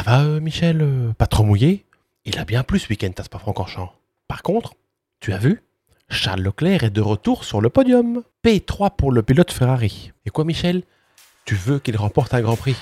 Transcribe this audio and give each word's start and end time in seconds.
Ça 0.00 0.12
va, 0.12 0.22
euh, 0.22 0.40
Michel 0.40 0.80
euh, 0.80 1.12
Pas 1.12 1.26
trop 1.26 1.42
mouillé? 1.42 1.84
Il 2.24 2.38
a 2.38 2.46
bien 2.46 2.62
plu 2.62 2.78
ce 2.78 2.88
week-end 2.88 3.10
à 3.18 3.22
Spa-Francorchamps. 3.22 3.92
Par 4.28 4.42
contre, 4.42 4.72
tu 5.20 5.34
as 5.34 5.36
vu? 5.36 5.62
Charles 6.08 6.40
Leclerc 6.40 6.84
est 6.84 6.90
de 6.90 7.02
retour 7.02 7.44
sur 7.44 7.60
le 7.60 7.68
podium. 7.68 8.22
P3 8.42 8.96
pour 8.96 9.12
le 9.12 9.22
pilote 9.22 9.52
Ferrari. 9.52 10.12
Et 10.24 10.30
quoi, 10.30 10.46
Michel? 10.46 10.84
Tu 11.44 11.54
veux 11.54 11.80
qu'il 11.80 11.98
remporte 11.98 12.32
un 12.32 12.40
grand 12.40 12.56
prix? 12.56 12.76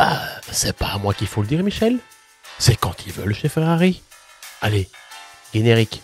Bah, 0.00 0.18
c'est 0.50 0.76
pas 0.76 0.88
à 0.88 0.98
moi 0.98 1.14
qu'il 1.14 1.28
faut 1.28 1.42
le 1.42 1.46
dire, 1.46 1.62
Michel. 1.62 2.00
C'est 2.58 2.74
quand 2.74 3.06
ils 3.06 3.12
veulent 3.12 3.36
chez 3.36 3.48
Ferrari. 3.48 4.02
Allez, 4.60 4.88
générique. 5.54 6.02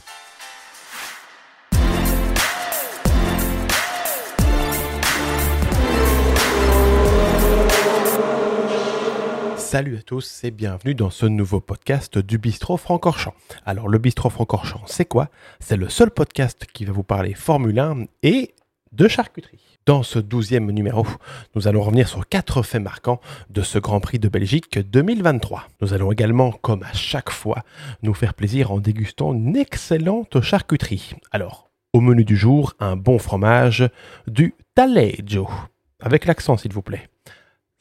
Salut 9.74 9.96
à 9.96 10.02
tous 10.02 10.44
et 10.44 10.52
bienvenue 10.52 10.94
dans 10.94 11.10
ce 11.10 11.26
nouveau 11.26 11.58
podcast 11.58 12.16
du 12.16 12.38
Bistrot 12.38 12.76
Francorchamps. 12.76 13.34
Alors 13.66 13.88
le 13.88 13.98
Bistrot 13.98 14.30
Francorchamps, 14.30 14.84
c'est 14.86 15.04
quoi? 15.04 15.30
C'est 15.58 15.76
le 15.76 15.88
seul 15.88 16.12
podcast 16.12 16.64
qui 16.72 16.84
va 16.84 16.92
vous 16.92 17.02
parler 17.02 17.34
Formule 17.34 17.80
1 17.80 18.04
et 18.22 18.54
de 18.92 19.08
charcuterie. 19.08 19.58
Dans 19.84 20.04
ce 20.04 20.20
douzième 20.20 20.70
numéro, 20.70 21.04
nous 21.56 21.66
allons 21.66 21.82
revenir 21.82 22.08
sur 22.08 22.28
quatre 22.28 22.62
faits 22.62 22.84
marquants 22.84 23.20
de 23.50 23.62
ce 23.62 23.80
Grand 23.80 23.98
Prix 23.98 24.20
de 24.20 24.28
Belgique 24.28 24.78
2023. 24.78 25.64
Nous 25.80 25.92
allons 25.92 26.12
également, 26.12 26.52
comme 26.52 26.84
à 26.84 26.92
chaque 26.92 27.30
fois, 27.30 27.64
nous 28.04 28.14
faire 28.14 28.34
plaisir 28.34 28.70
en 28.70 28.78
dégustant 28.78 29.34
une 29.34 29.56
excellente 29.56 30.40
charcuterie. 30.40 31.14
Alors, 31.32 31.68
au 31.92 32.00
menu 32.00 32.24
du 32.24 32.36
jour, 32.36 32.74
un 32.78 32.94
bon 32.94 33.18
fromage, 33.18 33.90
du 34.28 34.54
taleggio. 34.76 35.50
Avec 35.98 36.26
l'accent, 36.26 36.56
s'il 36.56 36.72
vous 36.72 36.82
plaît 36.82 37.08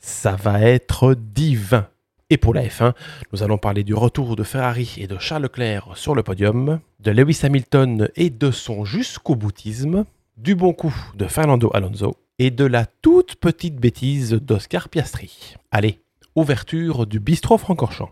ça 0.03 0.35
va 0.35 0.61
être 0.61 1.15
divin. 1.15 1.87
Et 2.29 2.37
pour 2.37 2.53
la 2.53 2.63
F1, 2.63 2.93
nous 3.31 3.41
allons 3.41 3.57
parler 3.57 3.83
du 3.83 3.93
retour 3.93 4.35
de 4.35 4.43
Ferrari 4.43 4.95
et 4.97 5.07
de 5.07 5.17
Charles 5.17 5.43
Leclerc 5.43 5.91
sur 5.95 6.13
le 6.13 6.23
podium, 6.23 6.79
de 6.99 7.11
Lewis 7.11 7.39
Hamilton 7.43 8.09
et 8.15 8.29
de 8.29 8.51
son 8.51 8.85
jusqu'au 8.85 9.35
boutisme, 9.35 10.05
du 10.37 10.55
bon 10.55 10.73
coup 10.73 10.95
de 11.15 11.25
Fernando 11.25 11.71
Alonso 11.73 12.15
et 12.39 12.51
de 12.51 12.65
la 12.65 12.85
toute 12.85 13.35
petite 13.35 13.75
bêtise 13.75 14.33
d'Oscar 14.33 14.89
Piastri. 14.89 15.55
Allez, 15.71 16.01
ouverture 16.35 17.05
du 17.05 17.19
bistrot 17.19 17.57
Francorchamps. 17.57 18.11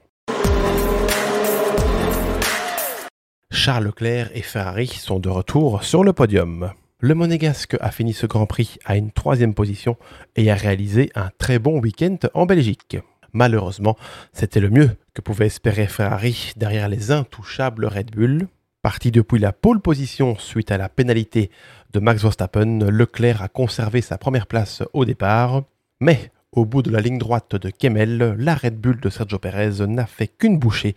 Charles 3.52 3.86
Leclerc 3.86 4.30
et 4.34 4.42
Ferrari 4.42 4.88
sont 4.88 5.20
de 5.20 5.30
retour 5.30 5.84
sur 5.84 6.04
le 6.04 6.14
podium. 6.14 6.72
Le 7.04 7.16
Monégasque 7.16 7.78
a 7.82 7.90
fini 7.90 8.14
ce 8.14 8.28
Grand 8.28 8.46
Prix 8.46 8.78
à 8.86 8.96
une 8.96 9.12
troisième 9.12 9.56
position 9.56 9.98
et 10.36 10.52
a 10.52 10.56
réalisé 10.56 11.10
un 11.16 11.32
très 11.40 11.58
bon 11.58 11.80
week-end 11.80 12.18
en 12.36 12.46
Belgique. 12.46 12.96
Malheureusement, 13.34 13.98
c'était 14.34 14.60
le 14.60 14.70
mieux 14.70 14.92
que 15.16 15.22
pouvait 15.22 15.48
espérer 15.48 15.88
Ferrari 15.88 16.54
derrière 16.58 16.88
les 16.90 17.10
intouchables 17.10 17.88
Red 17.88 18.12
Bull. 18.12 18.48
Parti 18.84 19.10
depuis 19.10 19.40
la 19.40 19.52
pole 19.52 19.82
position 19.82 20.38
suite 20.38 20.70
à 20.70 20.78
la 20.78 20.90
pénalité 20.90 21.50
de 21.92 22.00
Max 22.00 22.22
Verstappen, 22.22 22.86
Leclerc 22.92 23.42
a 23.42 23.48
conservé 23.48 24.02
sa 24.02 24.20
première 24.20 24.46
place 24.46 24.84
au 24.94 25.04
départ, 25.04 25.64
mais 26.02 26.32
au 26.54 26.66
bout 26.66 26.82
de 26.82 26.92
la 26.92 27.00
ligne 27.00 27.18
droite 27.18 27.56
de 27.56 27.70
Kemmel, 27.70 28.36
la 28.38 28.56
Red 28.56 28.76
Bull 28.76 29.00
de 29.00 29.10
Sergio 29.10 29.40
Perez 29.40 29.88
n'a 29.88 30.06
fait 30.06 30.28
qu'une 30.28 30.60
bouchée 30.60 30.96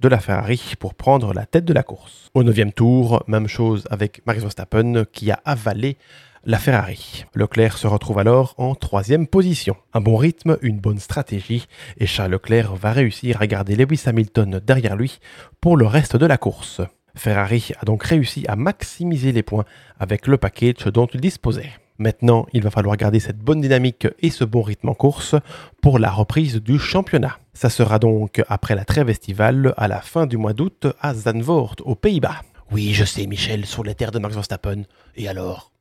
de 0.00 0.08
la 0.08 0.18
Ferrari 0.18 0.74
pour 0.80 0.94
prendre 0.94 1.32
la 1.32 1.46
tête 1.46 1.64
de 1.64 1.72
la 1.72 1.84
course. 1.84 2.30
Au 2.34 2.42
neuvième 2.42 2.72
tour, 2.72 3.22
même 3.28 3.46
chose 3.46 3.86
avec 3.90 4.26
Max 4.26 4.40
Verstappen 4.40 5.04
qui 5.12 5.30
a 5.30 5.40
avalé 5.44 5.96
la 6.44 6.58
Ferrari. 6.58 7.24
Leclerc 7.34 7.78
se 7.78 7.86
retrouve 7.86 8.18
alors 8.18 8.54
en 8.58 8.74
troisième 8.74 9.28
position. 9.28 9.76
Un 9.94 10.00
bon 10.00 10.16
rythme, 10.16 10.58
une 10.60 10.80
bonne 10.80 10.98
stratégie, 10.98 11.68
et 11.98 12.06
Charles 12.06 12.32
Leclerc 12.32 12.74
va 12.74 12.90
réussir 12.90 13.40
à 13.40 13.46
garder 13.46 13.76
Lewis 13.76 14.02
Hamilton 14.06 14.60
derrière 14.64 14.96
lui 14.96 15.20
pour 15.60 15.76
le 15.76 15.86
reste 15.86 16.16
de 16.16 16.26
la 16.26 16.36
course. 16.36 16.80
Ferrari 17.14 17.70
a 17.80 17.84
donc 17.84 18.02
réussi 18.02 18.44
à 18.48 18.56
maximiser 18.56 19.30
les 19.30 19.44
points 19.44 19.64
avec 20.00 20.26
le 20.26 20.36
package 20.36 20.86
dont 20.86 21.06
il 21.06 21.20
disposait. 21.20 21.70
Maintenant, 21.98 22.46
il 22.52 22.62
va 22.62 22.70
falloir 22.70 22.96
garder 22.96 23.20
cette 23.20 23.38
bonne 23.38 23.60
dynamique 23.60 24.06
et 24.20 24.30
ce 24.30 24.44
bon 24.44 24.62
rythme 24.62 24.88
en 24.88 24.94
course 24.94 25.34
pour 25.80 25.98
la 25.98 26.10
reprise 26.10 26.62
du 26.62 26.78
championnat. 26.78 27.38
Ça 27.54 27.70
sera 27.70 27.98
donc 27.98 28.42
après 28.48 28.74
la 28.74 28.84
trêve 28.84 29.08
estivale 29.08 29.72
à 29.76 29.88
la 29.88 30.00
fin 30.00 30.26
du 30.26 30.36
mois 30.36 30.52
d'août 30.52 30.86
à 31.00 31.14
Zandvoort, 31.14 31.76
aux 31.84 31.94
Pays-Bas. 31.94 32.42
Oui, 32.70 32.92
je 32.92 33.04
sais, 33.04 33.26
Michel, 33.26 33.64
sur 33.64 33.84
les 33.84 33.94
terres 33.94 34.10
de 34.12 34.18
Max 34.18 34.34
Verstappen. 34.34 34.82
Et 35.16 35.28
alors? 35.28 35.72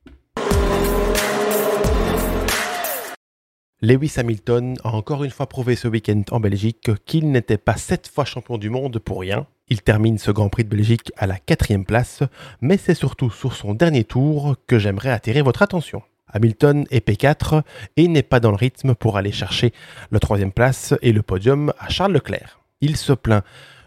Lewis 3.86 4.16
Hamilton 4.18 4.76
a 4.84 4.96
encore 4.96 5.24
une 5.24 5.30
fois 5.30 5.46
prouvé 5.46 5.76
ce 5.76 5.88
week-end 5.88 6.24
en 6.32 6.40
Belgique 6.40 6.90
qu'il 7.06 7.30
n'était 7.30 7.60
pas 7.60 7.78
sept 7.78 8.08
fois 8.08 8.26
champion 8.26 8.58
du 8.58 8.72
monde 8.72 8.98
pour 8.98 9.20
rien. 9.20 9.46
Il 9.70 9.84
termine 9.84 10.18
ce 10.18 10.32
Grand 10.32 10.50
Prix 10.50 10.64
de 10.64 10.70
Belgique 10.70 11.12
à 11.18 11.28
la 11.28 11.38
quatrième 11.38 11.86
place, 11.86 12.24
mais 12.62 12.78
c'est 12.78 12.96
surtout 12.96 13.30
sur 13.30 13.54
son 13.54 13.76
dernier 13.76 14.04
tour 14.04 14.56
que 14.66 14.80
j'aimerais 14.80 15.12
attirer 15.12 15.44
votre 15.44 15.62
attention. 15.62 16.02
Hamilton 16.34 16.88
est 16.90 17.08
P4 17.08 17.62
et 17.96 18.08
n'est 18.08 18.24
pas 18.24 18.40
dans 18.40 18.50
le 18.50 18.58
rythme 18.58 18.96
pour 18.96 19.18
aller 19.18 19.32
chercher 19.32 19.72
la 20.10 20.20
troisième 20.20 20.52
place 20.52 20.96
et 21.04 21.14
le 21.14 21.22
podium 21.22 21.72
à 21.78 21.88
Charles 21.90 22.14
Leclerc. 22.14 22.62
Il 22.82 22.98
se 22.98 23.14
plaint 23.14 23.44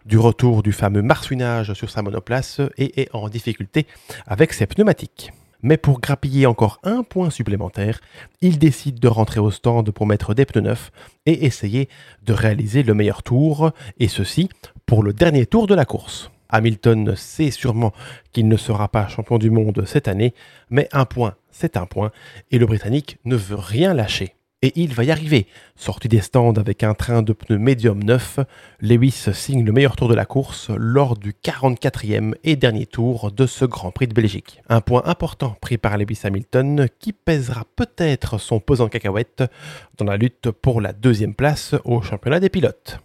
du 0.06 0.16
retour 0.16 0.62
du 0.62 0.70
fameux 0.70 1.02
marsouinage 1.02 1.72
sur 1.72 1.90
sa 1.90 2.02
monoplace 2.02 2.60
et 2.76 3.00
est 3.00 3.12
en 3.16 3.28
difficulté 3.28 3.88
avec 4.28 4.52
ses 4.52 4.68
pneumatiques. 4.68 5.32
Mais 5.62 5.76
pour 5.76 6.00
grappiller 6.00 6.46
encore 6.46 6.78
un 6.84 7.02
point 7.02 7.30
supplémentaire, 7.30 8.00
il 8.40 8.58
décide 8.58 9.00
de 9.00 9.08
rentrer 9.08 9.40
au 9.40 9.50
stand 9.50 9.90
pour 9.90 10.06
mettre 10.06 10.34
des 10.34 10.44
pneus 10.44 10.62
neufs 10.62 10.92
et 11.26 11.46
essayer 11.46 11.88
de 12.22 12.32
réaliser 12.32 12.82
le 12.82 12.94
meilleur 12.94 13.22
tour, 13.22 13.72
et 13.98 14.08
ceci 14.08 14.48
pour 14.86 15.02
le 15.02 15.12
dernier 15.12 15.46
tour 15.46 15.66
de 15.66 15.74
la 15.74 15.84
course. 15.84 16.30
Hamilton 16.48 17.14
sait 17.16 17.50
sûrement 17.50 17.92
qu'il 18.32 18.48
ne 18.48 18.56
sera 18.56 18.88
pas 18.88 19.08
champion 19.08 19.38
du 19.38 19.50
monde 19.50 19.84
cette 19.86 20.08
année, 20.08 20.32
mais 20.70 20.88
un 20.92 21.04
point, 21.04 21.34
c'est 21.50 21.76
un 21.76 21.86
point, 21.86 22.10
et 22.50 22.58
le 22.58 22.66
Britannique 22.66 23.18
ne 23.24 23.36
veut 23.36 23.56
rien 23.56 23.92
lâcher. 23.92 24.37
Et 24.60 24.72
il 24.74 24.92
va 24.92 25.04
y 25.04 25.12
arriver. 25.12 25.46
Sorti 25.76 26.08
des 26.08 26.20
stands 26.20 26.54
avec 26.54 26.82
un 26.82 26.94
train 26.94 27.22
de 27.22 27.32
pneus 27.32 27.58
médium 27.58 28.02
neuf, 28.02 28.40
Lewis 28.80 29.28
signe 29.32 29.64
le 29.64 29.70
meilleur 29.70 29.94
tour 29.94 30.08
de 30.08 30.16
la 30.16 30.24
course 30.24 30.70
lors 30.76 31.16
du 31.16 31.32
44e 31.32 32.34
et 32.42 32.56
dernier 32.56 32.86
tour 32.86 33.30
de 33.30 33.46
ce 33.46 33.64
Grand 33.64 33.92
Prix 33.92 34.08
de 34.08 34.14
Belgique. 34.14 34.60
Un 34.68 34.80
point 34.80 35.02
important 35.04 35.56
pris 35.60 35.78
par 35.78 35.96
Lewis 35.96 36.22
Hamilton 36.24 36.88
qui 36.98 37.12
pèsera 37.12 37.66
peut-être 37.76 38.38
son 38.38 38.58
pesant 38.58 38.88
cacahuète 38.88 39.44
dans 39.96 40.06
la 40.06 40.16
lutte 40.16 40.50
pour 40.50 40.80
la 40.80 40.92
deuxième 40.92 41.34
place 41.34 41.76
au 41.84 42.02
championnat 42.02 42.40
des 42.40 42.48
pilotes. 42.48 42.98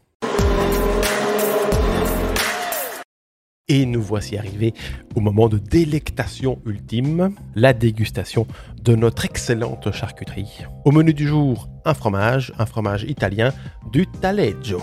Et 3.70 3.86
nous 3.86 4.02
voici 4.02 4.38
arrivés 4.38 4.74
au 5.16 5.22
moment 5.22 5.48
de 5.48 5.58
délectation 5.58 6.60
ultime, 6.66 7.34
la 7.56 7.72
dégustation 7.72 8.46
de 8.82 8.94
notre 8.94 9.24
excellente 9.24 9.90
charcuterie. 9.94 10.66
Au 10.84 10.92
menu 10.92 11.14
du 11.14 11.26
jour, 11.26 11.70
un 11.86 11.94
fromage, 11.94 12.52
un 12.60 12.66
fromage 12.66 13.04
italien, 13.04 13.54
du 13.90 14.06
taleggio. 14.06 14.82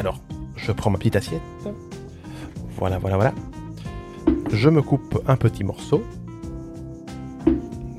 Alors, 0.00 0.20
je 0.56 0.72
prends 0.72 0.90
ma 0.90 0.98
petite 0.98 1.14
assiette. 1.14 1.40
Voilà, 2.76 2.98
voilà, 2.98 3.14
voilà. 3.14 3.34
Je 4.52 4.68
me 4.68 4.82
coupe 4.82 5.22
un 5.28 5.36
petit 5.36 5.62
morceau. 5.62 6.02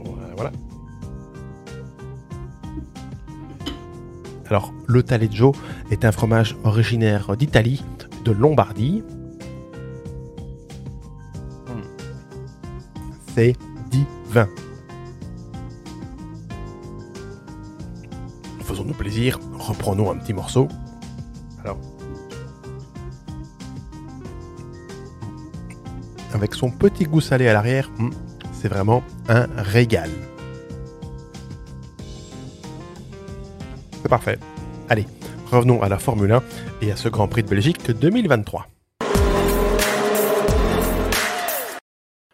Voilà, 0.04 0.36
voilà. 0.36 0.52
Alors, 4.48 4.74
le 4.86 5.02
taleggio 5.02 5.56
est 5.92 6.04
un 6.04 6.12
fromage 6.12 6.58
originaire 6.66 7.38
d'Italie, 7.38 7.86
de 8.26 8.34
Lombardie, 8.34 9.02
c'est 13.40 13.56
divin. 13.90 14.50
Faisons-nous 18.66 18.94
plaisir, 18.94 19.40
reprenons 19.58 20.12
un 20.12 20.18
petit 20.18 20.34
morceau. 20.34 20.68
Alors, 21.64 21.78
avec 26.34 26.54
son 26.54 26.70
petit 26.70 27.06
goût 27.06 27.22
salé 27.22 27.48
à 27.48 27.54
l'arrière, 27.54 27.90
hmm, 27.98 28.10
c'est 28.52 28.68
vraiment 28.68 29.04
un 29.30 29.48
régal. 29.56 30.10
C'est 34.02 34.10
parfait. 34.10 34.38
Allez, 34.90 35.08
revenons 35.50 35.82
à 35.82 35.88
la 35.88 35.98
Formule 35.98 36.34
1 36.34 36.44
et 36.82 36.92
à 36.92 36.98
ce 36.98 37.08
Grand 37.08 37.30
Prix 37.30 37.44
de 37.44 37.50
Belgique 37.50 37.90
2023. 37.90 38.68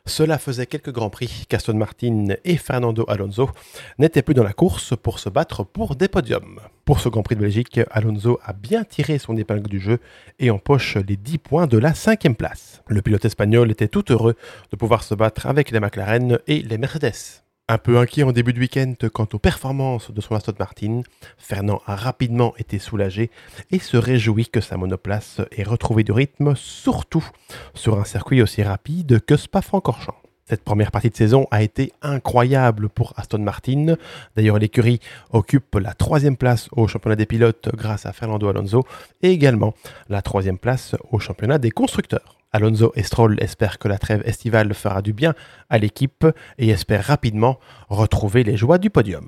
Cela 0.08 0.38
faisait 0.38 0.68
quelques 0.68 0.92
grands 0.92 1.10
prix 1.10 1.46
qu'Aston 1.50 1.74
Martin 1.74 2.28
et 2.44 2.58
Fernando 2.58 3.06
Alonso 3.08 3.50
n'étaient 3.98 4.22
plus 4.22 4.36
dans 4.36 4.44
la 4.44 4.54
course 4.54 4.94
pour 4.96 5.18
se 5.18 5.30
battre 5.30 5.64
pour 5.64 5.96
des 5.96 6.08
podiums. 6.08 6.60
Pour 6.86 7.00
ce 7.00 7.10
Grand 7.10 7.24
Prix 7.24 7.36
de 7.36 7.42
Belgique, 7.42 7.80
Alonso 7.90 8.40
a 8.44 8.54
bien 8.54 8.84
tiré 8.84 9.18
son 9.18 9.36
épingle 9.36 9.68
du 9.68 9.80
jeu 9.80 10.00
et 10.38 10.52
empoche 10.52 10.98
les 10.98 11.18
10 11.18 11.40
points 11.40 11.68
de 11.68 11.80
la 11.80 11.96
cinquième 11.96 12.36
place. 12.36 12.84
Le 12.88 13.02
pilote 13.02 13.26
espagnol 13.26 13.72
était 13.72 13.88
tout 13.88 14.12
heureux 14.12 14.36
de 14.72 14.76
pouvoir 14.78 15.04
se 15.04 15.16
battre 15.16 15.48
avec 15.48 15.72
les 15.72 15.80
McLaren 15.80 16.38
et 16.48 16.62
les 16.62 16.78
Mercedes. 16.78 17.45
Un 17.68 17.80
peu 17.80 17.98
inquiet 17.98 18.22
en 18.22 18.32
début 18.32 18.54
de 18.54 18.60
week-end 18.60 18.94
quant 19.12 19.28
aux 19.34 19.40
performances 19.40 20.12
de 20.12 20.22
son 20.22 20.36
Aston 20.36 20.54
Martin, 20.60 21.02
Fernand 21.40 21.82
a 21.88 21.96
rapidement 21.96 22.54
été 22.60 22.78
soulagé 22.78 23.32
et 23.72 23.80
se 23.80 23.98
réjouit 23.98 24.48
que 24.48 24.62
sa 24.62 24.78
monoplace 24.78 25.42
ait 25.52 25.64
retrouvé 25.64 26.04
du 26.04 26.12
rythme, 26.12 26.56
surtout 26.56 27.28
sur 27.74 28.00
un 28.00 28.04
circuit 28.04 28.44
aussi 28.44 28.62
rapide 28.62 29.20
que 29.26 29.36
Spa-Francorchamps. 29.36 30.25
Cette 30.48 30.64
première 30.64 30.92
partie 30.92 31.10
de 31.10 31.16
saison 31.16 31.48
a 31.50 31.64
été 31.64 31.92
incroyable 32.04 32.88
pour 32.90 33.14
Aston 33.18 33.40
Martin. 33.40 33.96
D'ailleurs, 34.36 34.60
l'écurie 34.60 35.00
occupe 35.32 35.74
la 35.74 35.96
troisième 35.96 36.38
place 36.38 36.70
au 36.74 36.88
championnat 36.88 37.16
des 37.16 37.26
pilotes 37.26 37.70
grâce 37.76 38.06
à 38.06 38.14
Fernando 38.14 38.48
Alonso 38.48 38.84
et 39.24 39.32
également 39.32 39.74
la 40.08 40.22
troisième 40.22 40.60
place 40.60 40.96
au 41.12 41.18
championnat 41.18 41.58
des 41.58 41.72
constructeurs. 41.72 42.38
Alonso 42.52 42.94
et 42.96 43.02
espèrent 43.44 43.80
que 43.80 43.88
la 43.88 43.98
trêve 43.98 44.22
estivale 44.24 44.76
fera 44.76 45.02
du 45.02 45.14
bien 45.14 45.34
à 45.72 45.80
l'équipe 45.80 46.28
et 46.60 46.70
espèrent 46.70 47.06
rapidement 47.06 47.58
retrouver 47.90 48.44
les 48.44 48.56
joies 48.56 48.78
du 48.78 48.92
podium. 48.92 49.28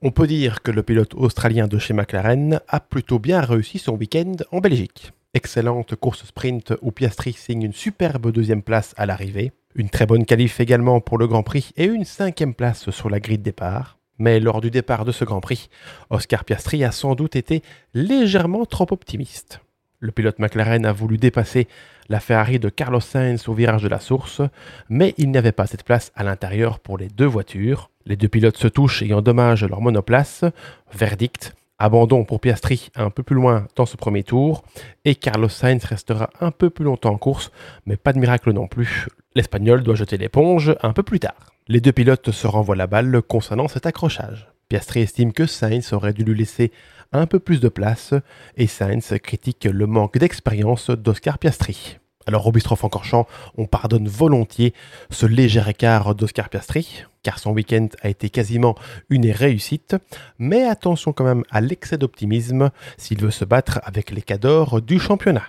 On 0.00 0.10
peut 0.10 0.26
dire 0.26 0.62
que 0.62 0.70
le 0.70 0.82
pilote 0.82 1.12
australien 1.12 1.68
de 1.68 1.78
chez 1.78 1.92
McLaren 1.92 2.60
a 2.66 2.80
plutôt 2.80 3.18
bien 3.18 3.42
réussi 3.42 3.78
son 3.78 3.92
week-end 3.92 4.36
en 4.52 4.60
Belgique. 4.60 5.12
Excellente 5.34 5.94
course 5.96 6.26
sprint 6.26 6.74
où 6.82 6.92
Piastri 6.92 7.32
signe 7.32 7.62
une 7.62 7.72
superbe 7.72 8.30
deuxième 8.32 8.60
place 8.60 8.92
à 8.98 9.06
l'arrivée. 9.06 9.52
Une 9.74 9.88
très 9.88 10.04
bonne 10.04 10.26
qualif 10.26 10.60
également 10.60 11.00
pour 11.00 11.16
le 11.16 11.26
Grand 11.26 11.42
Prix 11.42 11.70
et 11.78 11.86
une 11.86 12.04
cinquième 12.04 12.52
place 12.52 12.90
sur 12.90 13.08
la 13.08 13.18
grille 13.18 13.38
de 13.38 13.42
départ. 13.42 13.96
Mais 14.18 14.40
lors 14.40 14.60
du 14.60 14.70
départ 14.70 15.06
de 15.06 15.12
ce 15.12 15.24
Grand 15.24 15.40
Prix, 15.40 15.70
Oscar 16.10 16.44
Piastri 16.44 16.84
a 16.84 16.92
sans 16.92 17.14
doute 17.14 17.34
été 17.34 17.62
légèrement 17.94 18.66
trop 18.66 18.86
optimiste. 18.90 19.60
Le 20.00 20.12
pilote 20.12 20.38
McLaren 20.38 20.84
a 20.84 20.92
voulu 20.92 21.16
dépasser 21.16 21.66
la 22.10 22.20
Ferrari 22.20 22.58
de 22.58 22.68
Carlos 22.68 23.00
Sainz 23.00 23.48
au 23.48 23.54
virage 23.54 23.84
de 23.84 23.88
la 23.88 24.00
source, 24.00 24.42
mais 24.90 25.14
il 25.16 25.30
n'y 25.30 25.38
avait 25.38 25.50
pas 25.50 25.66
cette 25.66 25.84
place 25.84 26.12
à 26.14 26.24
l'intérieur 26.24 26.78
pour 26.78 26.98
les 26.98 27.08
deux 27.08 27.24
voitures. 27.24 27.88
Les 28.04 28.16
deux 28.16 28.28
pilotes 28.28 28.58
se 28.58 28.68
touchent 28.68 29.02
et 29.02 29.14
endommagent 29.14 29.64
leur 29.64 29.80
monoplace. 29.80 30.44
Verdict, 30.92 31.54
abandon 31.82 32.24
pour 32.24 32.38
Piastri 32.38 32.90
un 32.94 33.10
peu 33.10 33.24
plus 33.24 33.34
loin 33.34 33.66
dans 33.74 33.86
ce 33.86 33.96
premier 33.96 34.22
tour, 34.22 34.62
et 35.04 35.16
Carlos 35.16 35.48
Sainz 35.48 35.84
restera 35.84 36.30
un 36.40 36.52
peu 36.52 36.70
plus 36.70 36.84
longtemps 36.84 37.10
en 37.10 37.18
course, 37.18 37.50
mais 37.86 37.96
pas 37.96 38.12
de 38.12 38.20
miracle 38.20 38.52
non 38.52 38.68
plus. 38.68 39.08
L'Espagnol 39.34 39.82
doit 39.82 39.96
jeter 39.96 40.16
l'éponge 40.16 40.76
un 40.82 40.92
peu 40.92 41.02
plus 41.02 41.18
tard. 41.18 41.54
Les 41.66 41.80
deux 41.80 41.90
pilotes 41.90 42.30
se 42.30 42.46
renvoient 42.46 42.76
la 42.76 42.86
balle 42.86 43.20
concernant 43.22 43.66
cet 43.66 43.86
accrochage. 43.86 44.48
Piastri 44.68 45.00
estime 45.00 45.32
que 45.32 45.46
Sainz 45.46 45.92
aurait 45.92 46.12
dû 46.12 46.22
lui 46.22 46.38
laisser 46.38 46.70
un 47.12 47.26
peu 47.26 47.40
plus 47.40 47.60
de 47.60 47.68
place 47.68 48.14
et 48.56 48.68
Sainz 48.68 49.14
critique 49.20 49.64
le 49.64 49.86
manque 49.86 50.18
d'expérience 50.18 50.88
d'Oscar 50.90 51.38
Piastri. 51.38 51.98
Alors 52.26 52.50
Francorchamps, 52.76 53.26
on 53.56 53.66
pardonne 53.66 54.08
volontiers 54.08 54.74
ce 55.10 55.26
léger 55.26 55.62
écart 55.68 56.14
d'Oscar 56.14 56.48
Piastri, 56.48 57.04
car 57.22 57.38
son 57.38 57.52
week-end 57.52 57.88
a 58.02 58.08
été 58.08 58.30
quasiment 58.30 58.76
une 59.10 59.30
réussite, 59.30 59.96
mais 60.38 60.64
attention 60.64 61.12
quand 61.12 61.24
même 61.24 61.44
à 61.50 61.60
l'excès 61.60 61.98
d'optimisme 61.98 62.70
s'il 62.96 63.20
veut 63.20 63.30
se 63.30 63.44
battre 63.44 63.80
avec 63.84 64.10
les 64.10 64.22
cadors 64.22 64.80
du 64.80 64.98
championnat. 64.98 65.44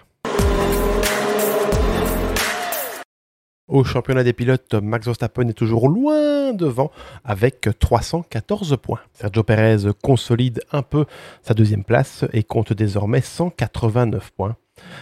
Au 3.70 3.84
championnat 3.84 4.24
des 4.24 4.34
pilotes, 4.34 4.74
Max 4.74 5.06
Verstappen 5.06 5.48
est 5.48 5.54
toujours 5.54 5.88
loin 5.88 6.54
devant 6.54 6.92
avec 7.24 7.70
314 7.80 8.78
points. 8.82 9.00
Sergio 9.14 9.42
Perez 9.44 9.90
consolide 10.02 10.62
un 10.72 10.82
peu 10.82 11.06
sa 11.42 11.54
deuxième 11.54 11.84
place 11.84 12.26
et 12.34 12.44
compte 12.44 12.74
désormais 12.74 13.22
189 13.22 14.32
points. 14.32 14.58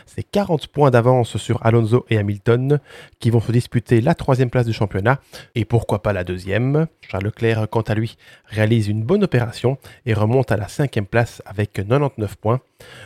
C'est 0.05 0.23
40 0.23 0.67
points 0.67 0.91
d'avance 0.91 1.37
sur 1.37 1.65
Alonso 1.65 2.05
et 2.09 2.17
Hamilton 2.17 2.79
qui 3.19 3.29
vont 3.29 3.39
se 3.39 3.51
disputer 3.51 4.01
la 4.01 4.15
troisième 4.15 4.49
place 4.49 4.65
du 4.65 4.73
championnat 4.73 5.19
et 5.55 5.65
pourquoi 5.65 6.01
pas 6.01 6.13
la 6.13 6.23
deuxième. 6.23 6.87
Charles 7.01 7.25
Leclerc, 7.25 7.67
quant 7.69 7.81
à 7.81 7.95
lui, 7.95 8.17
réalise 8.45 8.87
une 8.87 9.03
bonne 9.03 9.23
opération 9.23 9.77
et 10.05 10.13
remonte 10.13 10.51
à 10.51 10.57
la 10.57 10.67
cinquième 10.67 11.05
place 11.05 11.41
avec 11.45 11.73
99 11.73 12.35
points. 12.35 12.59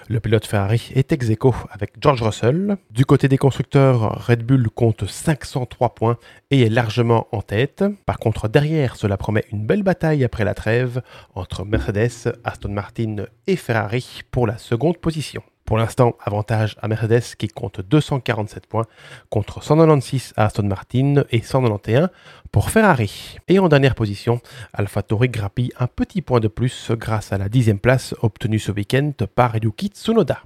Le 0.07 0.19
pilote 0.19 0.45
Ferrari 0.45 0.89
est 0.95 1.11
ex 1.11 1.29
aequo 1.29 1.53
avec 1.69 1.93
George 2.01 2.21
Russell. 2.21 2.77
Du 2.91 3.05
côté 3.05 3.27
des 3.27 3.37
constructeurs, 3.37 4.25
Red 4.25 4.43
Bull 4.43 4.69
compte 4.69 5.05
503 5.05 5.95
points 5.95 6.17
et 6.49 6.63
est 6.63 6.69
largement 6.69 7.27
en 7.31 7.41
tête. 7.41 7.83
Par 8.05 8.17
contre, 8.17 8.47
derrière, 8.47 8.95
cela 8.95 9.17
promet 9.17 9.43
une 9.51 9.65
belle 9.65 9.83
bataille 9.83 10.23
après 10.23 10.45
la 10.45 10.53
trêve 10.53 11.01
entre 11.35 11.65
Mercedes, 11.65 12.33
Aston 12.43 12.69
Martin 12.69 13.25
et 13.47 13.55
Ferrari 13.55 14.21
pour 14.31 14.47
la 14.47 14.57
seconde 14.57 14.97
position. 14.97 15.43
Pour 15.65 15.79
l'instant, 15.79 16.15
avantage 16.23 16.75
à 16.79 16.87
Mercedes 16.87 17.35
qui 17.39 17.47
compte 17.47 17.81
247 17.81 18.67
points 18.67 18.85
contre 19.31 19.63
196 19.63 20.33
à 20.37 20.45
Aston 20.45 20.63
Martin 20.63 21.23
et 21.31 21.41
191 21.41 22.09
pour 22.51 22.69
Ferrari. 22.69 23.37
Et 23.47 23.57
en 23.57 23.67
dernière 23.67 23.95
position, 23.95 24.41
AlphaTauri 24.73 25.29
grappille 25.29 25.71
un 25.79 25.87
petit 25.87 26.21
point 26.21 26.39
de 26.39 26.47
plus 26.47 26.91
grâce 26.91 27.33
à 27.33 27.39
la 27.39 27.49
dixième 27.49 27.79
place 27.79 28.13
obtenue 28.21 28.59
ce 28.59 28.71
week-end 28.71 29.11
par 29.33 29.55
Yuki 29.55 29.87
Tsunoda. 29.87 30.43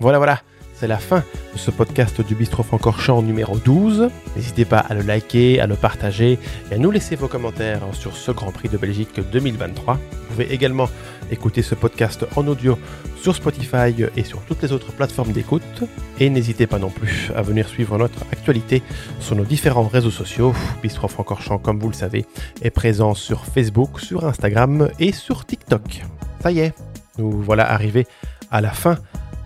Voilà, 0.00 0.18
voilà, 0.18 0.40
c'est 0.84 0.88
la 0.88 0.98
fin 0.98 1.24
de 1.54 1.58
ce 1.58 1.70
podcast 1.70 2.20
du 2.20 2.34
Bistro 2.34 2.62
Francorchamps 2.62 3.22
numéro 3.22 3.56
12. 3.56 4.10
N'hésitez 4.36 4.66
pas 4.66 4.80
à 4.80 4.92
le 4.92 5.00
liker, 5.00 5.58
à 5.58 5.66
le 5.66 5.76
partager 5.76 6.38
et 6.70 6.74
à 6.74 6.76
nous 6.76 6.90
laisser 6.90 7.16
vos 7.16 7.26
commentaires 7.26 7.80
sur 7.92 8.14
ce 8.14 8.32
Grand 8.32 8.52
Prix 8.52 8.68
de 8.68 8.76
Belgique 8.76 9.18
2023. 9.32 9.94
Vous 9.94 10.26
pouvez 10.28 10.52
également 10.52 10.90
écouter 11.30 11.62
ce 11.62 11.74
podcast 11.74 12.26
en 12.36 12.46
audio 12.48 12.78
sur 13.16 13.34
Spotify 13.34 13.94
et 14.14 14.24
sur 14.24 14.42
toutes 14.42 14.60
les 14.60 14.72
autres 14.72 14.92
plateformes 14.92 15.32
d'écoute. 15.32 15.84
Et 16.20 16.28
n'hésitez 16.28 16.66
pas 16.66 16.78
non 16.78 16.90
plus 16.90 17.30
à 17.34 17.40
venir 17.40 17.66
suivre 17.66 17.96
notre 17.96 18.20
actualité 18.30 18.82
sur 19.20 19.36
nos 19.36 19.44
différents 19.44 19.88
réseaux 19.88 20.10
sociaux. 20.10 20.52
Bistro 20.82 21.08
Francorchamps, 21.08 21.60
comme 21.60 21.78
vous 21.78 21.88
le 21.88 21.94
savez, 21.94 22.26
est 22.60 22.68
présent 22.68 23.14
sur 23.14 23.46
Facebook, 23.46 24.00
sur 24.00 24.26
Instagram 24.26 24.90
et 25.00 25.12
sur 25.12 25.46
TikTok. 25.46 26.02
Ça 26.42 26.52
y 26.52 26.58
est, 26.58 26.74
nous 27.16 27.30
voilà 27.30 27.72
arrivés 27.72 28.06
à 28.50 28.60
la 28.60 28.70
fin 28.70 28.98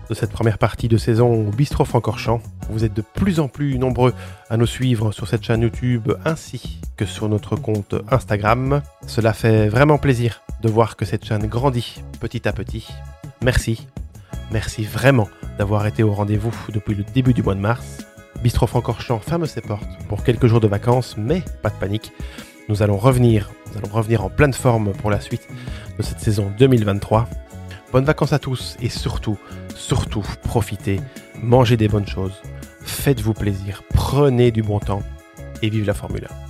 de 0.09 0.15
cette 0.15 0.31
première 0.31 0.57
partie 0.57 0.87
de 0.87 0.97
saison 0.97 1.47
au 1.47 1.51
Bistro 1.51 1.85
Francorchamps. 1.85 2.41
Vous 2.69 2.83
êtes 2.83 2.93
de 2.93 3.01
plus 3.01 3.39
en 3.39 3.47
plus 3.47 3.77
nombreux 3.77 4.13
à 4.49 4.57
nous 4.57 4.65
suivre 4.65 5.11
sur 5.11 5.27
cette 5.27 5.43
chaîne 5.43 5.61
YouTube 5.61 6.11
ainsi 6.25 6.79
que 6.97 7.05
sur 7.05 7.29
notre 7.29 7.55
compte 7.55 7.93
Instagram. 8.09 8.81
Cela 9.05 9.33
fait 9.33 9.69
vraiment 9.69 9.99
plaisir 9.99 10.41
de 10.61 10.69
voir 10.69 10.95
que 10.95 11.05
cette 11.05 11.25
chaîne 11.25 11.45
grandit 11.45 12.03
petit 12.19 12.47
à 12.47 12.53
petit. 12.53 12.87
Merci, 13.43 13.87
merci 14.51 14.83
vraiment 14.83 15.29
d'avoir 15.59 15.85
été 15.85 16.01
au 16.01 16.11
rendez-vous 16.11 16.53
depuis 16.73 16.95
le 16.95 17.03
début 17.03 17.33
du 17.33 17.43
mois 17.43 17.55
de 17.55 17.61
mars. 17.61 17.99
Bistro 18.41 18.65
Francorchamps 18.65 19.19
ferme 19.19 19.45
ses 19.45 19.61
portes 19.61 19.99
pour 20.07 20.23
quelques 20.23 20.47
jours 20.47 20.61
de 20.61 20.67
vacances, 20.67 21.15
mais 21.17 21.43
pas 21.61 21.69
de 21.69 21.75
panique. 21.75 22.11
Nous 22.67 22.81
allons 22.81 22.97
revenir, 22.97 23.51
nous 23.71 23.77
allons 23.77 23.93
revenir 23.93 24.23
en 24.23 24.29
pleine 24.29 24.53
forme 24.53 24.93
pour 24.93 25.11
la 25.11 25.19
suite 25.19 25.47
de 25.97 26.03
cette 26.03 26.19
saison 26.19 26.51
2023. 26.57 27.27
Bonnes 27.91 28.05
vacances 28.05 28.33
à 28.33 28.39
tous 28.39 28.77
et 28.81 28.89
surtout, 28.89 29.37
surtout, 29.79 30.23
profitez, 30.43 30.99
mangez 31.41 31.77
des 31.77 31.87
bonnes 31.87 32.07
choses, 32.07 32.41
faites-vous 32.81 33.33
plaisir, 33.33 33.83
prenez 33.93 34.51
du 34.51 34.61
bon 34.61 34.79
temps 34.79 35.03
et 35.61 35.69
vive 35.69 35.85
la 35.85 35.93
Formule 35.93 36.27
1. 36.45 36.48